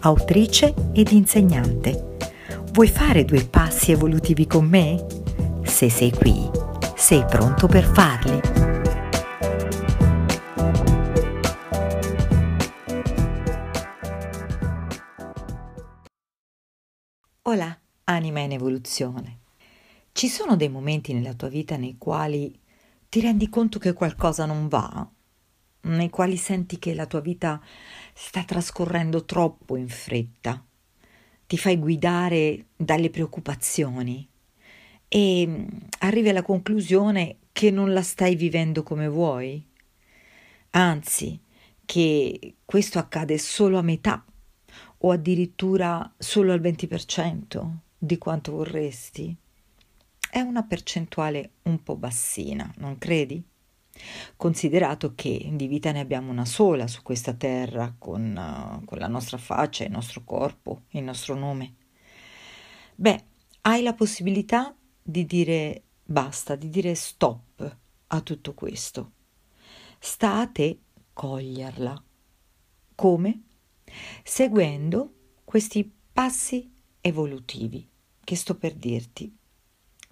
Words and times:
autrice 0.00 0.74
ed 0.92 1.10
insegnante. 1.10 2.16
Vuoi 2.72 2.88
fare 2.88 3.24
due 3.24 3.44
passi 3.44 3.92
evolutivi 3.92 4.46
con 4.46 4.66
me? 4.66 5.04
Se 5.64 5.90
sei 5.90 6.10
qui, 6.10 6.48
sei 6.94 7.24
pronto 7.24 7.66
per 7.66 7.84
farli. 7.84 8.40
Hola, 17.42 17.78
anima 18.04 18.40
in 18.40 18.52
evoluzione. 18.52 19.38
Ci 20.12 20.28
sono 20.28 20.56
dei 20.56 20.68
momenti 20.68 21.12
nella 21.12 21.34
tua 21.34 21.48
vita 21.48 21.76
nei 21.76 21.96
quali 21.96 22.60
ti 23.08 23.20
rendi 23.20 23.48
conto 23.48 23.78
che 23.78 23.94
qualcosa 23.94 24.44
non 24.44 24.68
va? 24.68 25.08
Nei 25.88 26.10
quali 26.10 26.36
senti 26.36 26.78
che 26.78 26.92
la 26.92 27.06
tua 27.06 27.20
vita 27.20 27.60
sta 28.12 28.44
trascorrendo 28.44 29.24
troppo 29.24 29.74
in 29.76 29.88
fretta? 29.88 30.62
Ti 31.46 31.56
fai 31.56 31.78
guidare 31.78 32.66
dalle 32.76 33.08
preoccupazioni 33.08 34.28
e 35.08 35.44
mm, 35.46 35.66
arrivi 36.00 36.28
alla 36.28 36.42
conclusione 36.42 37.36
che 37.52 37.70
non 37.70 37.94
la 37.94 38.02
stai 38.02 38.36
vivendo 38.36 38.82
come 38.82 39.08
vuoi? 39.08 39.66
Anzi, 40.70 41.40
che 41.86 42.56
questo 42.66 42.98
accade 42.98 43.38
solo 43.38 43.78
a 43.78 43.82
metà 43.82 44.22
o 44.98 45.10
addirittura 45.10 46.12
solo 46.18 46.52
al 46.52 46.60
20% 46.60 47.66
di 47.96 48.18
quanto 48.18 48.52
vorresti? 48.52 49.34
È 50.30 50.40
una 50.40 50.64
percentuale 50.64 51.52
un 51.62 51.82
po' 51.82 51.96
bassina, 51.96 52.70
non 52.76 52.98
credi? 52.98 53.42
Considerato 54.36 55.14
che 55.14 55.48
di 55.52 55.66
vita 55.66 55.92
ne 55.92 56.00
abbiamo 56.00 56.30
una 56.30 56.44
sola 56.44 56.86
su 56.86 57.02
questa 57.02 57.34
terra, 57.34 57.94
con, 57.98 58.80
uh, 58.80 58.84
con 58.84 58.98
la 58.98 59.08
nostra 59.08 59.38
faccia, 59.38 59.84
il 59.84 59.90
nostro 59.90 60.22
corpo, 60.24 60.82
il 60.90 61.02
nostro 61.02 61.34
nome. 61.34 61.74
Beh, 62.94 63.24
hai 63.62 63.82
la 63.82 63.94
possibilità 63.94 64.74
di 65.02 65.24
dire 65.24 65.82
basta, 66.04 66.54
di 66.56 66.68
dire 66.68 66.94
stop 66.94 67.76
a 68.08 68.20
tutto 68.20 68.54
questo. 68.54 69.12
Sta 69.98 70.38
a 70.40 70.46
te 70.46 70.78
coglierla. 71.12 72.02
Come? 72.94 73.42
Seguendo 74.22 75.14
questi 75.44 75.90
passi 76.12 76.70
evolutivi 77.00 77.88
che 78.22 78.36
sto 78.36 78.56
per 78.56 78.74
dirti. 78.74 79.34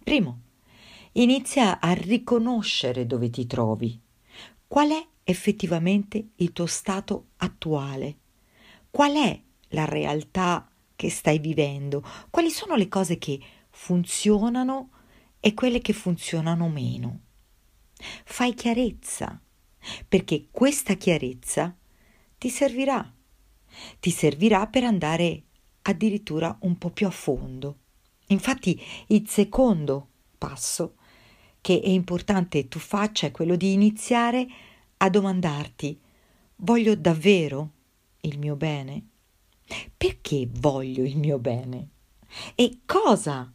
Primo, 0.03 0.41
inizia 1.23 1.81
a 1.81 1.93
riconoscere 1.93 3.07
dove 3.07 3.31
ti 3.31 3.47
trovi. 3.47 4.01
Qual 4.67 4.91
è 4.91 5.07
effettivamente 5.25 6.31
il 6.37 6.53
tuo 6.53 6.67
stato 6.67 7.29
attuale? 7.37 8.19
Qual 8.91 9.15
è 9.15 9.41
la 9.69 9.85
realtà 9.85 10.69
che 10.95 11.11
stai 11.11 11.39
vivendo? 11.39 12.05
Quali 12.31 12.51
sono 12.51 12.77
le 12.77 12.89
cose 12.89 13.19
che 13.19 13.41
funzionano 13.71 14.91
e 15.41 15.55
quelle 15.55 15.81
che 15.81 15.93
funzionano 15.93 16.69
meno? 16.69 17.21
Fai 18.25 18.55
chiarezza, 18.55 19.41
perché 20.09 20.49
questa 20.51 20.95
chiarezza 20.95 21.75
ti 22.39 22.49
servirà. 22.49 23.13
Ti 24.01 24.11
servirà 24.11 24.67
per 24.67 24.85
andare 24.85 25.43
addirittura 25.83 26.57
un 26.63 26.79
po' 26.79 26.91
più 26.91 27.07
a 27.07 27.11
fondo 27.11 27.79
Infatti 28.29 28.81
il 29.09 29.29
secondo 29.29 30.09
passo 30.37 30.97
che 31.67 31.81
è 31.81 31.89
importante 31.89 32.69
tu 32.69 32.79
faccia 32.79 33.27
è 33.27 33.33
quello 33.33 33.57
di 33.57 33.73
iniziare 33.73 34.47
a 34.99 35.11
domandarti 35.11 36.01
voglio 36.59 36.95
davvero 36.95 37.71
il 38.21 38.39
mio 38.39 38.55
bene? 38.55 39.05
Perché 39.97 40.49
voglio 40.49 41.03
il 41.03 41.19
mio 41.19 41.41
bene? 41.41 41.89
E 42.55 42.83
cosa, 42.87 43.53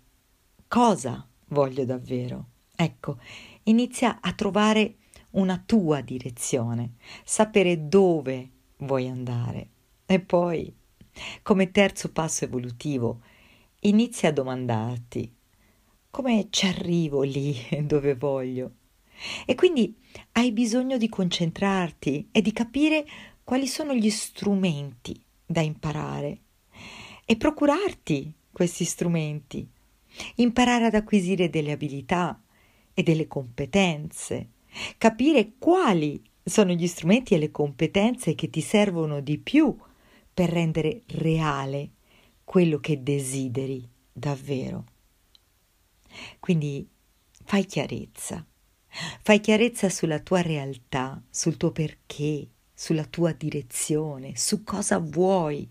cosa 0.67 1.25
voglio 1.47 1.85
davvero? 1.85 2.47
Ecco, 2.75 3.17
inizia 3.63 4.19
a 4.19 4.33
trovare 4.33 4.95
una 5.31 5.63
tua 5.65 6.01
direzione, 6.01 6.95
sapere 7.23 7.87
dove 7.87 8.49
vuoi 8.79 9.07
andare. 9.07 9.69
E 10.05 10.19
poi, 10.19 10.75
come 11.41 11.71
terzo 11.71 12.11
passo 12.11 12.43
evolutivo, 12.43 13.21
inizi 13.79 14.25
a 14.25 14.33
domandarti 14.33 15.33
come 16.11 16.47
ci 16.49 16.67
arrivo 16.67 17.21
lì 17.21 17.55
dove 17.83 18.15
voglio. 18.15 18.71
E 19.45 19.55
quindi 19.55 19.95
hai 20.33 20.51
bisogno 20.51 20.97
di 20.97 21.09
concentrarti 21.09 22.29
e 22.31 22.41
di 22.41 22.51
capire 22.51 23.05
quali 23.43 23.67
sono 23.67 23.93
gli 23.93 24.09
strumenti 24.09 25.19
da 25.45 25.61
imparare 25.61 26.39
e 27.25 27.37
procurarti 27.37 28.33
questi 28.51 28.83
strumenti, 28.83 29.67
imparare 30.35 30.85
ad 30.85 30.95
acquisire 30.95 31.49
delle 31.49 31.71
abilità 31.71 32.41
e 32.93 33.03
delle 33.03 33.27
competenze, 33.27 34.49
capire 34.97 35.53
quali 35.57 36.21
sono 36.43 36.73
gli 36.73 36.87
strumenti 36.87 37.33
e 37.33 37.37
le 37.37 37.51
competenze 37.51 38.35
che 38.35 38.49
ti 38.49 38.61
servono 38.61 39.21
di 39.21 39.37
più 39.37 39.75
per 40.33 40.49
rendere 40.49 41.03
reale 41.07 41.91
quello 42.43 42.79
che 42.79 43.01
desideri 43.01 43.87
davvero. 44.11 44.90
Quindi 46.39 46.87
fai 47.43 47.65
chiarezza, 47.65 48.45
fai 49.21 49.39
chiarezza 49.39 49.89
sulla 49.89 50.19
tua 50.19 50.41
realtà, 50.41 51.21
sul 51.29 51.57
tuo 51.57 51.71
perché, 51.71 52.49
sulla 52.73 53.05
tua 53.05 53.31
direzione, 53.33 54.35
su 54.35 54.63
cosa 54.63 54.97
vuoi 54.99 55.69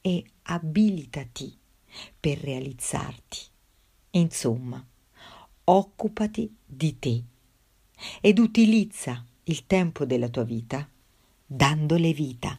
e 0.00 0.24
abilitati 0.42 1.56
per 2.18 2.38
realizzarti. 2.38 3.38
Insomma, 4.10 4.84
occupati 5.64 6.54
di 6.64 6.98
te 6.98 7.24
ed 8.20 8.38
utilizza 8.38 9.24
il 9.44 9.66
tempo 9.66 10.04
della 10.04 10.28
tua 10.28 10.44
vita 10.44 10.88
dandole 11.46 12.12
vita. 12.12 12.58